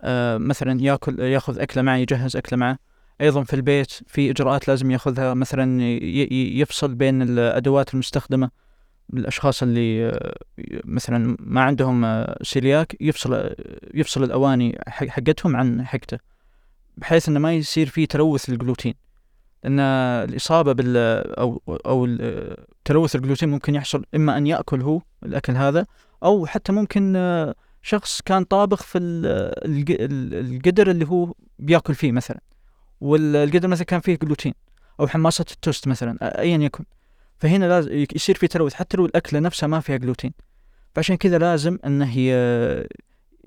آه، 0.00 0.38
مثلا 0.38 0.80
يأكل 0.80 1.20
يأخذ 1.20 1.58
أكلة 1.58 1.82
معه 1.82 1.96
يجهز 1.96 2.36
أكلة 2.36 2.58
معه. 2.58 2.78
أيضا 3.20 3.42
في 3.42 3.54
البيت 3.56 3.90
في 4.06 4.30
إجراءات 4.30 4.68
لازم 4.68 4.90
يأخذها 4.90 5.34
مثلا 5.34 5.82
يفصل 6.32 6.94
بين 6.94 7.22
الأدوات 7.22 7.94
المستخدمة 7.94 8.50
الأشخاص 9.14 9.62
اللي 9.62 10.06
آه، 10.08 10.34
مثلا 10.84 11.36
ما 11.40 11.60
عندهم 11.60 12.04
آه، 12.04 12.38
سيلياك 12.42 12.96
يفصل 13.00 13.54
يفصل 13.94 14.24
الأواني 14.24 14.78
حق- 14.88 15.08
حقتهم 15.08 15.56
عن 15.56 15.86
حقته 15.86 16.18
بحيث 16.96 17.28
إنه 17.28 17.40
ما 17.40 17.52
يصير 17.52 17.86
فيه 17.86 18.06
تلوث 18.06 18.50
للجلوتين. 18.50 18.94
لأن 19.64 19.80
الإصابة 19.80 20.72
بال 20.72 20.96
أو 21.38 21.62
أو 21.86 22.06
تلوث 22.84 23.16
الجلوتين 23.16 23.48
ممكن 23.48 23.74
يحصل 23.74 24.04
إما 24.14 24.36
أن 24.38 24.46
يأكل 24.46 24.82
هو 24.82 25.00
الأكل 25.22 25.52
هذا 25.52 25.86
أو 26.22 26.46
حتى 26.46 26.72
ممكن 26.72 27.16
آه، 27.16 27.54
شخص 27.82 28.20
كان 28.22 28.44
طابخ 28.44 28.82
في 28.82 28.98
ال- 28.98 30.54
القدر 30.54 30.90
اللي 30.90 31.06
هو 31.06 31.34
بيأكل 31.58 31.94
فيه 31.94 32.12
مثلا 32.12 32.40
والقدر 33.00 33.68
مثلا 33.68 33.84
كان 33.84 34.00
فيه 34.00 34.18
جلوتين 34.22 34.54
أو 35.00 35.06
حماصة 35.08 35.44
التوست 35.52 35.88
مثلا 35.88 36.40
ايا 36.40 36.58
يكن. 36.58 36.84
فهنا 37.38 37.64
لازم 37.64 38.06
يصير 38.14 38.34
في 38.34 38.48
تلوث 38.48 38.74
حتى 38.74 38.96
لو 38.96 39.06
الأكلة 39.06 39.40
نفسها 39.40 39.66
ما 39.66 39.80
فيها 39.80 39.96
جلوتين 39.96 40.32
فعشان 40.94 41.16
كذا 41.16 41.38
لازم 41.38 41.78
إنه 41.86 42.16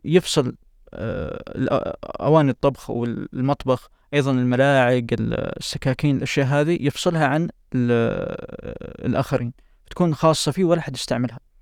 يفصل 0.06 0.56
آه، 0.94 1.98
أواني 2.06 2.52
الطبخ 2.52 2.90
والمطبخ 2.90 3.90
أيضا 4.14 4.32
الملاعق 4.32 5.04
السكاكين 5.12 6.18
الأشياء 6.18 6.48
هذه 6.48 6.78
يفصلها 6.82 7.28
عن 7.28 7.44
ال- 7.76 9.06
الآخرين. 9.06 9.54
تكون 9.90 10.16
خاصة 10.16 10.52
فيه 10.52 10.64
ولا 10.64 10.82
حد 10.82 10.96
يستعملها. 10.96 11.36
آه، 11.36 11.53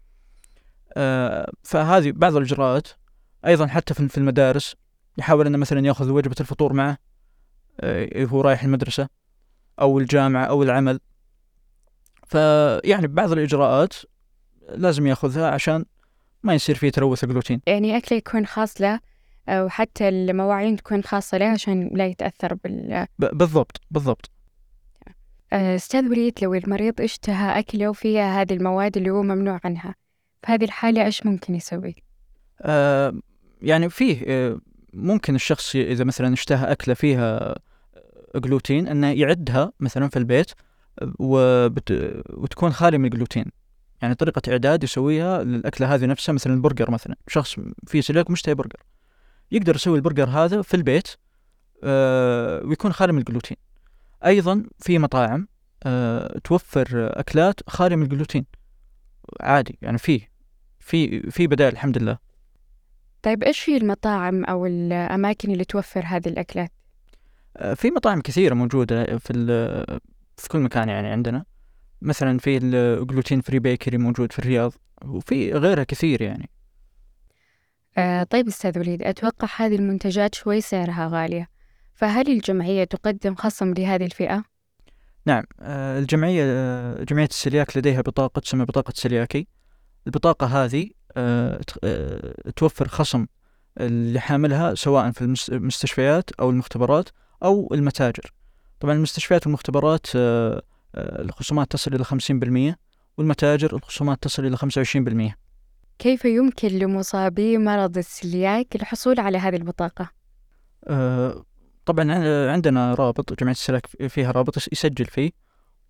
فهذه 1.63 2.11
بعض 2.11 2.35
الإجراءات 2.35 2.87
أيضا 3.45 3.67
حتى 3.67 3.93
في 3.93 4.17
المدارس 4.17 4.75
يحاول 5.17 5.47
إنه 5.47 5.57
مثلا 5.57 5.85
يأخذ 5.85 6.09
وجبة 6.09 6.35
الفطور 6.39 6.73
معه 6.73 6.97
آه، 7.79 8.09
وهو 8.15 8.41
رايح 8.41 8.63
المدرسة 8.63 9.09
أو 9.81 9.99
الجامعة 9.99 10.45
أو 10.45 10.63
العمل. 10.63 10.99
فيعني 12.25 13.07
بعض 13.07 13.31
الإجراءات 13.31 13.93
لازم 14.69 15.07
يأخذها 15.07 15.51
عشان 15.51 15.85
ما 16.43 16.53
يصير 16.53 16.75
فيه 16.75 16.89
تلوث 16.89 17.23
الجلوتين. 17.23 17.61
يعني 17.67 17.97
أكله 17.97 18.17
يكون 18.17 18.45
خاص 18.45 18.81
له 18.81 18.99
آه، 19.49 19.65
وحتى 19.65 20.09
المواعين 20.09 20.75
تكون 20.75 21.03
خاصة 21.03 21.37
له 21.37 21.45
عشان 21.45 21.89
لا 21.93 22.07
يتأثر 22.07 22.53
بال 22.53 23.07
بالضبط 23.19 23.81
بالضبط. 23.91 24.31
آه، 25.53 25.75
أستاذ 25.75 26.09
وليد 26.09 26.39
لو 26.41 26.53
المريض 26.53 27.01
اشتهى 27.01 27.59
أكله 27.59 27.89
وفيها 27.89 28.41
هذه 28.41 28.53
المواد 28.53 28.97
اللي 28.97 29.09
هو 29.09 29.23
ممنوع 29.23 29.59
عنها 29.63 29.95
في 30.43 30.51
هذه 30.51 30.63
الحالة 30.63 31.05
إيش 31.05 31.25
ممكن 31.25 31.55
يسوي؟ 31.55 31.95
آه 32.61 33.13
يعني 33.61 33.89
فيه 33.89 34.23
آه 34.27 34.59
ممكن 34.93 35.35
الشخص 35.35 35.75
إذا 35.75 36.03
مثلا 36.03 36.33
اشتهى 36.33 36.71
أكلة 36.71 36.93
فيها 36.93 37.55
جلوتين 38.35 38.87
أنه 38.87 39.07
يعدها 39.11 39.71
مثلا 39.79 40.07
في 40.09 40.19
البيت 40.19 40.51
آه، 40.99 41.13
وبت 41.19 41.91
وتكون 42.29 42.71
خالية 42.71 42.97
من 42.97 43.05
الجلوتين 43.05 43.45
يعني 44.01 44.15
طريقة 44.15 44.41
إعداد 44.51 44.83
يسويها 44.83 45.43
للأكلة 45.43 45.95
هذه 45.95 46.05
نفسها 46.05 46.33
مثلا 46.33 46.53
البرجر 46.53 46.91
مثلا. 46.91 47.15
شخص 47.27 47.55
فيه 47.87 48.01
سيلياك 48.01 48.29
مشتهي 48.29 48.55
برجر. 48.55 48.83
يقدر 49.51 49.75
يسوي 49.75 49.97
البرجر 49.97 50.29
هذا 50.29 50.61
في 50.61 50.73
البيت 50.73 51.07
آه 51.83 52.61
ويكون 52.63 52.93
خالي 52.93 53.13
من 53.13 53.19
الجلوتين 53.19 53.57
أيضا 54.25 54.63
في 54.79 54.99
مطاعم 54.99 55.47
آه 55.83 56.39
توفر 56.43 56.87
أكلات 57.19 57.69
خالية 57.69 57.95
من 57.95 58.03
الجلوتين 58.03 58.45
عادي 59.41 59.79
يعني 59.81 59.97
فيه. 59.97 60.30
في 60.81 61.19
في 61.31 61.47
بدائل 61.47 61.73
الحمد 61.73 61.97
لله. 61.97 62.17
طيب 63.21 63.43
إيش 63.43 63.59
في 63.59 63.77
المطاعم 63.77 64.45
أو 64.45 64.65
الأماكن 64.65 65.51
اللي 65.51 65.65
توفر 65.65 66.03
هذه 66.05 66.27
الأكلات؟ 66.27 66.71
آه، 67.57 67.73
في 67.73 67.91
مطاعم 67.91 68.21
كثيرة 68.21 68.53
موجودة 68.53 69.17
في 69.17 69.33
ال- 69.33 69.99
في 70.37 70.49
كل 70.49 70.59
مكان 70.59 70.89
يعني 70.89 71.07
عندنا. 71.07 71.45
مثلا 72.01 72.37
في 72.37 72.57
الجلوتين 72.57 73.41
فري 73.41 73.59
بيكري 73.59 73.97
موجود 73.97 74.31
في 74.31 74.39
الرياض 74.39 74.73
وفي 75.05 75.51
غيرها 75.53 75.83
كثير 75.83 76.21
يعني. 76.21 76.49
آه 77.97 78.23
طيب 78.23 78.47
أستاذ 78.47 78.79
وليد 78.79 79.03
أتوقع 79.03 79.47
هذه 79.57 79.75
المنتجات 79.75 80.35
شوي 80.35 80.61
سعرها 80.61 81.07
غالية. 81.11 81.49
فهل 81.93 82.27
الجمعية 82.31 82.83
تقدم 82.83 83.35
خصم 83.35 83.73
لهذه 83.73 84.05
الفئة؟ 84.05 84.43
نعم 85.25 85.43
آه، 85.59 85.99
الجمعية 85.99 86.43
آه، 86.45 87.03
جمعية 87.03 87.25
السلياك 87.27 87.77
لديها 87.77 88.01
بطاقة 88.01 88.39
تسمى 88.39 88.65
بطاقة 88.65 88.93
سلياكي 88.95 89.47
البطاقة 90.07 90.47
هذه 90.65 90.89
آه، 91.17 91.61
آه، 91.83 92.33
توفر 92.55 92.87
خصم 92.87 93.25
اللي 93.77 94.19
حاملها 94.19 94.75
سواء 94.75 95.11
في 95.11 95.21
المس- 95.21 95.49
المستشفيات 95.49 96.31
أو 96.39 96.49
المختبرات 96.49 97.09
أو 97.43 97.69
المتاجر. 97.73 98.33
طبعا 98.79 98.93
المستشفيات 98.93 99.47
والمختبرات 99.47 100.07
آه، 100.15 100.61
الخصومات 100.95 101.71
تصل 101.71 101.93
إلى 101.95 102.03
50% 102.03 102.75
والمتاجر 103.17 103.75
الخصومات 103.75 104.23
تصل 104.23 104.45
إلى 104.45 104.57
25% 104.57 105.35
كيف 105.99 106.25
يمكن 106.25 106.67
لمصابي 106.67 107.57
مرض 107.57 107.97
السلياك 107.97 108.75
الحصول 108.75 109.19
على 109.19 109.37
هذه 109.37 109.55
البطاقة؟ 109.55 110.09
طبعا 111.85 112.11
عن- 112.11 112.49
عندنا 112.49 112.93
رابط 112.93 113.39
جمعية 113.39 113.53
السلك 113.55 113.87
فيها 114.07 114.31
رابط 114.31 114.57
يس- 114.57 114.69
يسجل 114.71 115.05
فيه. 115.05 115.31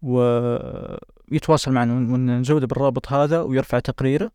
ويتواصل 0.02 1.72
معنا 1.72 1.94
ون- 1.94 2.12
ونزوده 2.14 2.68
بالرابط 2.68 3.12
هذا 3.14 3.42
ويرفع 3.42 3.80
تقريره 3.80 4.32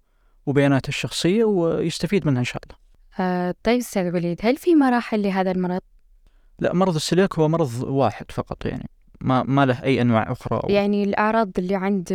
وبياناته 0.46 0.88
الشخصية 0.88 1.44
ويستفيد 1.44 2.26
منها 2.26 2.40
إن 2.40 2.44
شاء 2.44 2.62
الله 2.64 2.76
آه 3.20 3.54
طيب 3.62 3.78
أستاذ 3.78 4.14
وليد 4.14 4.38
هل 4.42 4.56
في 4.56 4.74
مراحل 4.74 5.22
لهذا 5.22 5.50
المرض؟ 5.50 5.80
لا 6.58 6.74
مرض 6.74 6.94
السليك 6.94 7.38
هو 7.38 7.48
مرض 7.48 7.82
واحد 7.82 8.30
فقط 8.30 8.66
يعني 8.66 8.90
ما 9.20 9.42
ما 9.42 9.66
له 9.66 9.82
أي 9.82 10.00
أنواع 10.02 10.32
أخرى 10.32 10.60
أو 10.64 10.68
يعني 10.68 11.02
الأعراض 11.04 11.50
اللي 11.58 11.74
عند 11.74 12.08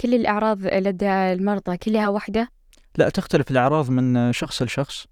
كل 0.00 0.14
الأعراض 0.14 0.58
لدى 0.66 1.08
المرضى 1.10 1.76
كلها 1.76 2.08
واحدة؟ 2.08 2.48
لا 2.96 3.08
تختلف 3.08 3.50
الأعراض 3.50 3.90
من 3.90 4.32
شخص 4.32 4.62
لشخص 4.62 5.06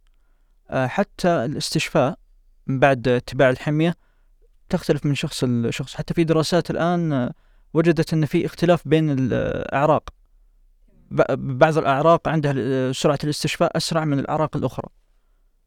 آه، 0.70 0.86
حتى 0.86 1.28
الاستشفاء 1.28 2.18
من 2.66 2.78
بعد 2.80 3.08
اتباع 3.08 3.50
الحمية 3.50 3.94
تختلف 4.68 5.06
من 5.06 5.14
شخص 5.14 5.44
لشخص 5.44 5.94
حتى 5.94 6.14
في 6.14 6.24
دراسات 6.24 6.70
الآن 6.70 7.30
وجدت 7.76 8.12
أن 8.12 8.24
في 8.26 8.46
اختلاف 8.46 8.88
بين 8.88 9.10
الأعراق. 9.10 10.08
بعض 11.36 11.78
الأعراق 11.78 12.28
عندها 12.28 12.92
سرعة 12.92 13.18
الاستشفاء 13.24 13.76
أسرع 13.76 14.04
من 14.04 14.18
الأعراق 14.18 14.56
الأخرى. 14.56 14.88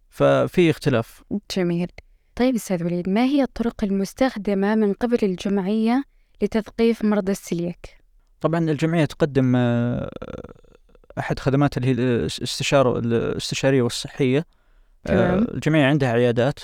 ففي 0.10 0.70
اختلاف. 0.70 1.24
جميل. 1.58 1.88
طيب 2.36 2.56
أستاذ 2.56 2.84
وليد 2.84 3.10
ما 3.10 3.24
هي 3.24 3.44
الطرق 3.44 3.84
المستخدمة 3.84 4.76
من 4.76 4.94
قبل 4.94 5.18
الجمعية 5.24 6.04
لتثقيف 6.42 7.06
مرضى 7.06 7.32
السلياك؟ 7.32 8.04
طبعا 8.42 8.60
الجمعية 8.60 9.06
تقدم 9.06 9.54
آه، 9.56 10.12
أحد 11.20 11.40
خدمات 11.40 11.78
اللي 11.78 11.88
هي 11.88 11.92
الاستشارة 11.92 13.00
الاستشارية 13.00 13.82
والصحية. 13.82 14.46
آه، 15.08 15.10
تمام. 15.10 15.48
الجمعية 15.54 15.86
عندها 15.86 16.12
عيادات 16.12 16.60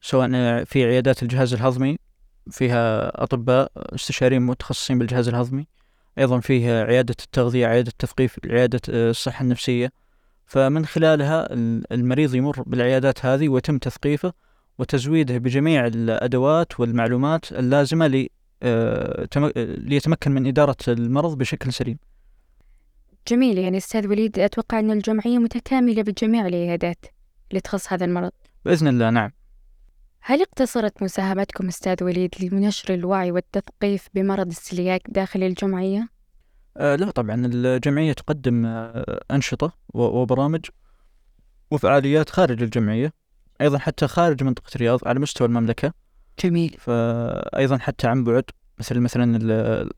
سواء 0.00 0.28
في 0.64 0.84
عيادات 0.84 1.22
الجهاز 1.22 1.54
الهضمي 1.54 1.98
فيها 2.50 3.12
أطباء 3.22 3.72
استشاريين 3.76 4.42
متخصصين 4.42 4.98
بالجهاز 4.98 5.28
الهضمي. 5.28 5.66
أيضا 6.18 6.40
فيها 6.40 6.84
عيادة 6.84 7.14
التغذية 7.24 7.66
عيادة 7.66 7.88
التثقيف 7.90 8.38
عيادة 8.46 8.80
آه، 8.90 9.10
الصحة 9.10 9.42
النفسية. 9.42 9.92
فمن 10.46 10.86
خلالها 10.86 11.52
ال- 11.52 11.92
المريض 11.92 12.34
يمر 12.34 12.62
بالعيادات 12.62 13.26
هذه 13.26 13.48
ويتم 13.48 13.78
تثقيفه 13.78 14.32
وتزويده 14.78 15.38
بجميع 15.38 15.86
الأدوات 15.86 16.80
والمعلومات 16.80 17.52
اللازمة 17.52 18.26
آه، 18.62 19.24
تم- 19.24 19.52
ليتمكن 19.56 20.30
من 20.32 20.46
إدارة 20.46 20.76
المرض 20.88 21.38
بشكل 21.38 21.72
سليم. 21.72 21.98
جميل. 23.28 23.58
يعني 23.58 23.76
أستاذ 23.76 24.06
وليد 24.08 24.38
أتوقع 24.38 24.78
أن 24.78 24.90
الجمعية 24.90 25.38
متكاملة 25.38 26.02
بجميع 26.02 26.46
العيادات 26.46 27.06
اللي 27.50 27.60
تخص 27.60 27.92
هذا 27.92 28.04
المرض. 28.04 28.30
بإذن 28.64 28.88
الله 28.88 29.10
نعم. 29.10 29.30
هل 30.24 30.42
اقتصرت 30.42 31.02
مساهمتكم 31.02 31.68
أستاذ 31.68 32.04
وليد 32.04 32.34
لنشر 32.40 32.94
الوعي 32.94 33.30
والتثقيف 33.32 34.08
بمرض 34.14 34.46
السلياك 34.46 35.02
داخل 35.08 35.42
الجمعية؟ 35.42 36.08
آه، 36.76 36.96
لا 36.96 37.10
طبعا. 37.10 37.42
الجمعية 37.46 38.12
تقدم 38.12 38.66
آه، 38.66 39.24
أنشطة 39.30 39.72
وبرامج 39.94 40.60
وفعاليات 41.70 42.30
خارج 42.30 42.62
الجمعية 42.62 43.12
أيضا 43.60 43.78
حتى 43.78 44.06
خارج 44.08 44.42
منطقة 44.44 44.70
الرياض 44.74 45.00
على 45.08 45.20
مستوى 45.20 45.46
المملكة. 45.48 45.92
جميل. 46.44 46.76
فأيضا 46.78 47.78
حتى 47.78 48.06
عن 48.08 48.24
بعد 48.24 48.44
مثل 48.78 49.00
مثلا 49.00 49.36
ال- 49.36 49.50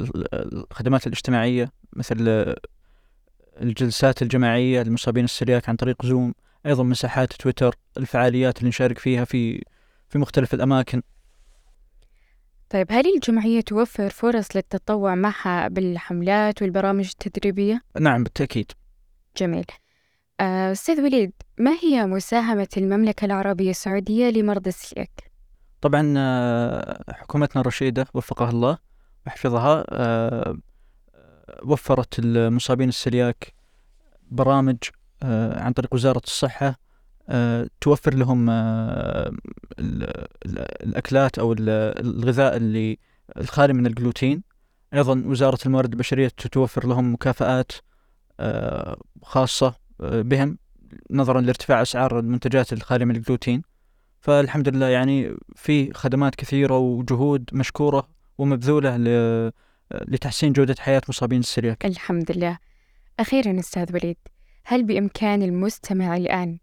ال- 0.02 0.54
الخدمات 0.70 1.06
الاجتماعية 1.06 1.72
مثل 1.92 2.16
الجلسات 3.60 4.22
الجماعية 4.22 4.82
للمصابين 4.82 5.24
السلياك 5.24 5.68
عن 5.68 5.76
طريق 5.76 6.06
زوم 6.06 6.34
أيضا 6.66 6.82
مساحات 6.82 7.32
تويتر 7.32 7.74
الفعاليات 7.96 8.58
اللي 8.58 8.68
نشارك 8.68 8.98
فيها 8.98 9.24
في 9.24 9.62
في 10.08 10.18
مختلف 10.18 10.54
الأماكن 10.54 11.02
طيب 12.70 12.86
هل 12.90 13.14
الجمعية 13.14 13.60
توفر 13.60 14.08
فرص 14.08 14.56
للتطوع 14.56 15.14
معها 15.14 15.68
بالحملات 15.68 16.62
والبرامج 16.62 17.10
التدريبية؟ 17.10 17.82
نعم 18.00 18.22
بالتأكيد 18.22 18.72
جميل 19.36 19.64
آه، 20.40 20.72
أستاذ 20.72 21.00
وليد 21.00 21.32
ما 21.58 21.70
هي 21.82 22.06
مساهمة 22.06 22.68
المملكة 22.76 23.24
العربية 23.24 23.70
السعودية 23.70 24.30
لمرضى 24.30 24.68
السلياك؟ 24.68 25.30
طبعا 25.80 26.14
آه، 26.16 27.04
حكومتنا 27.12 27.60
الرشيدة 27.60 28.06
وفقها 28.14 28.50
الله 28.50 28.78
وحفظها 29.26 29.84
آه، 29.88 30.58
وفرت 31.64 32.18
المصابين 32.18 32.88
السلياك 32.88 33.52
برامج 34.30 34.76
عن 35.22 35.72
طريق 35.72 35.94
وزارة 35.94 36.22
الصحة 36.24 36.78
توفر 37.80 38.14
لهم 38.14 38.50
آه، 38.50 39.32
ال- 39.78 40.26
ال- 40.46 40.82
الأكلات 40.88 41.38
أو 41.38 41.52
ال- 41.52 41.68
الغذاء 42.06 42.56
اللي 42.56 42.98
الخالي 43.36 43.72
من 43.72 43.86
الجلوتين. 43.86 44.42
أيضا 44.94 45.22
وزارة 45.26 45.58
الموارد 45.66 45.92
البشرية 45.92 46.28
توفر 46.28 46.86
لهم 46.86 47.12
مكافآت 47.12 47.72
آه، 48.40 48.96
خاصة 49.22 49.74
آه، 50.00 50.22
بهم 50.22 50.58
نظرا 51.10 51.40
لارتفاع 51.40 51.82
أسعار 51.82 52.18
المنتجات 52.18 52.72
الخالية 52.72 53.04
من 53.04 53.16
الجلوتين. 53.16 53.62
فالحمد 54.20 54.68
لله 54.68 54.86
يعني 54.86 55.36
في 55.56 55.92
خدمات 55.92 56.34
كثيرة 56.34 56.78
وجهود 56.78 57.50
مشكورة 57.52 58.08
ومبذولة 58.38 58.96
ل- 58.96 59.52
لتحسين 60.08 60.52
جودة 60.52 60.74
حياة 60.78 61.02
مصابين 61.08 61.40
السلياك 61.40 61.86
الحمد 61.86 62.32
لله. 62.32 62.58
أخيرا 63.20 63.58
أستاذ 63.60 63.94
وليد 63.94 64.16
هل 64.64 64.82
بإمكان 64.82 65.42
المستمع 65.42 66.16
الآن 66.16 66.58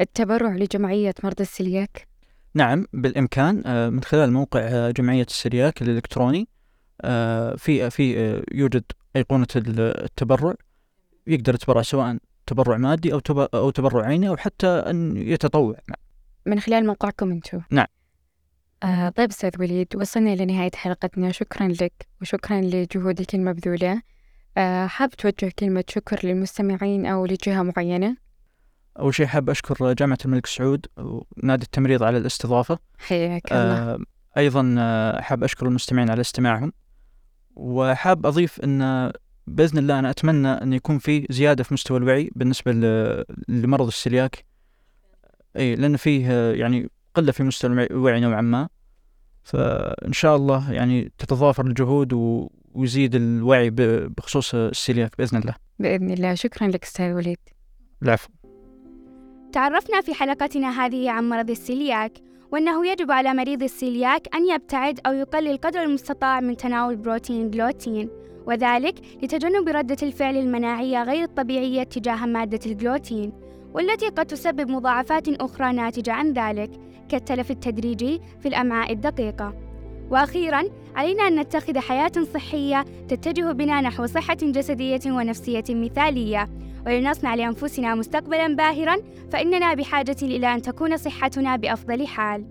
التبرع 0.00 0.56
لجمعية 0.56 1.14
مرضى 1.24 1.42
السلياك؟ 1.42 2.08
نعم 2.54 2.86
بالإمكان. 2.92 3.62
آه، 3.66 3.88
من 3.88 4.02
خلال 4.02 4.32
موقع 4.32 4.60
آه، 4.60 4.90
جمعية 4.90 5.26
السلياك 5.30 5.82
الإلكتروني. 5.82 6.48
آه، 7.00 7.56
في 7.56 7.90
في 7.90 8.42
يوجد 8.52 8.84
أيقونة 9.16 9.46
ال- 9.56 9.80
التبرع. 10.04 10.54
يقدر 11.26 11.54
يتبرع 11.54 11.82
سواء 11.82 12.16
تبرع 12.46 12.76
مادي 12.76 13.12
أو 13.12 13.20
أو 13.54 13.70
تبرع 13.70 14.06
عيني 14.06 14.28
أو 14.28 14.36
حتى 14.36 14.66
أن 14.66 15.16
يتطوع. 15.16 15.76
من 16.46 16.60
خلال 16.60 16.86
موقعكم 16.86 17.30
أنتم؟ 17.30 17.60
نعم. 17.70 17.86
آه 18.82 19.08
طيب 19.08 19.30
أستاذ 19.30 19.50
وليد 19.60 19.96
وصلنا 19.96 20.32
إلى 20.32 20.44
نهاية 20.44 20.70
حلقتنا. 20.74 21.32
شكرا 21.32 21.68
لك 21.68 21.92
وشكرا 22.20 22.60
لجهودك 22.60 23.34
المبذولة. 23.34 24.02
آه 24.56 24.86
حاب 24.86 25.10
توجه 25.10 25.52
كلمة 25.58 25.84
شكر 25.88 26.20
للمستمعين 26.26 27.06
أو 27.06 27.26
لجهة 27.26 27.62
معينة؟ 27.62 28.16
أول 28.98 29.14
شيء 29.14 29.26
حاب 29.26 29.50
أشكر 29.50 29.92
جامعة 29.92 30.18
الملك 30.24 30.46
سعود 30.46 30.86
ونادي 30.96 31.64
التمريض 31.64 32.02
على 32.02 32.18
الاستضافة. 32.18 32.78
حياك 32.98 33.52
الله. 33.52 33.60
آه، 33.92 33.98
أيضا 34.36 34.74
آه، 34.78 35.20
حاب 35.20 35.44
أشكر 35.44 35.66
المستمعين 35.66 36.10
على 36.10 36.20
استماعهم. 36.20 36.72
وحاب 37.56 38.26
أضيف 38.26 38.60
أن 38.60 39.12
بإذن 39.46 39.78
الله 39.78 39.98
أنا 39.98 40.10
أتمنى 40.10 40.48
أن 40.48 40.72
يكون 40.72 40.98
في 40.98 41.26
زيادة 41.30 41.64
في 41.64 41.74
مستوى 41.74 41.98
الوعي 41.98 42.30
بالنسبة 42.36 42.72
لمرض 43.48 43.86
السلياك 43.86 44.44
أي 45.56 45.76
لأن 45.76 45.96
فيه 45.96 46.26
آه، 46.30 46.52
يعني 46.52 46.88
قلة 47.14 47.32
في 47.32 47.42
مستوى 47.42 47.70
الوعي- 47.90 48.20
نوعا 48.20 48.40
ما. 48.40 48.68
فإن 49.42 50.12
شاء 50.12 50.36
الله 50.36 50.72
يعني 50.72 51.12
تتضافر 51.18 51.66
الجهود 51.66 52.12
ويزيد 52.74 53.14
الوعي 53.14 53.70
بخصوص 53.70 54.54
السلياك 54.54 55.16
بإذن 55.18 55.38
الله. 55.38 55.54
بإذن 55.78 56.10
الله. 56.10 56.34
شكرا 56.34 56.68
لك 56.68 56.84
أستاذ 56.84 57.12
وليد. 57.12 57.38
العفو. 58.02 58.28
تعرفنا 59.52 60.00
في 60.00 60.14
حلقتنا 60.14 60.84
هذه 60.84 61.10
عن 61.10 61.28
مرض 61.28 61.50
السيلياك 61.50 62.12
وأنه 62.52 62.86
يجب 62.86 63.10
على 63.10 63.34
مريض 63.34 63.62
السيلياك 63.62 64.34
أن 64.34 64.48
يبتعد 64.48 65.00
أو 65.06 65.12
يقلل 65.12 65.56
قدر 65.56 65.82
المستطاع 65.82 66.40
من 66.40 66.56
تناول 66.56 66.96
بروتين 66.96 67.50
جلوتين 67.50 68.08
وذلك 68.46 68.94
لتجنب 69.22 69.68
ردة 69.68 69.96
الفعل 70.02 70.36
المناعية 70.36 71.02
غير 71.02 71.24
الطبيعية 71.24 71.82
تجاه 71.82 72.26
مادة 72.26 72.60
الجلوتين 72.66 73.32
والتي 73.74 74.08
قد 74.08 74.26
تسبب 74.26 74.70
مضاعفات 74.70 75.28
أخرى 75.28 75.72
ناتجة 75.72 76.12
عن 76.12 76.32
ذلك 76.32 76.70
كالتلف 77.08 77.50
التدريجي 77.50 78.20
في 78.40 78.48
الأمعاء 78.48 78.92
الدقيقة. 78.92 79.54
وأخيرا 80.10 80.62
علينا 80.96 81.28
أن 81.28 81.40
نتخذ 81.40 81.78
حياة 81.78 82.12
صحية 82.34 82.84
تتجه 83.08 83.52
بنا 83.52 83.80
نحو 83.80 84.06
صحة 84.06 84.34
جسدية 84.34 85.00
ونفسية 85.06 85.64
مثالية. 85.70 86.48
ولنصنع 86.86 87.34
لأنفسنا 87.34 87.94
مستقبلا 87.94 88.56
باهرا 88.56 88.96
فإننا 89.32 89.74
بحاجة 89.74 90.16
إلى 90.22 90.54
أن 90.54 90.62
تكون 90.62 90.96
صحتنا 90.96 91.56
بأفضل 91.56 92.06
حال. 92.06 92.44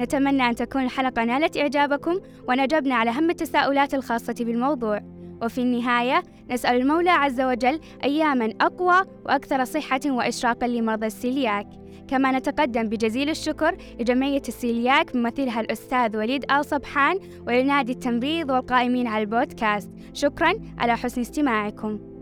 نتمنى 0.00 0.48
أن 0.48 0.54
تكون 0.54 0.84
الحلقة 0.84 1.24
نالت 1.24 1.56
إعجابكم 1.56 2.20
ونجبنا 2.48 2.94
على 2.94 3.10
هم 3.10 3.30
التساؤلات 3.30 3.94
الخاصة 3.94 4.34
بالموضوع. 4.40 5.00
وفي 5.42 5.60
النهاية 5.60 6.22
نسأل 6.50 6.76
المولى 6.76 7.10
عز 7.10 7.40
وجل 7.40 7.80
أياما 8.04 8.52
أقوى 8.60 9.02
وأكثر 9.26 9.64
صحة 9.64 10.00
وإشراقا 10.06 10.66
لمرضى 10.66 11.06
السيلياك. 11.06 11.66
كما 12.08 12.32
نتقدم 12.32 12.82
بجزيل 12.82 13.30
الشكر 13.30 13.76
لجمعية 14.00 14.42
السيلياك 14.48 15.16
ممثلها 15.16 15.60
الأستاذ 15.60 16.16
وليد 16.16 16.52
آل 16.52 16.64
صبحان 16.64 17.18
ولنادي 17.46 17.92
التمريض 17.92 18.50
والقائمين 18.50 19.06
على 19.06 19.22
البودكاست. 19.22 19.90
شكرا 20.12 20.52
على 20.78 20.96
حسن 20.96 21.20
استماعكم. 21.20 22.15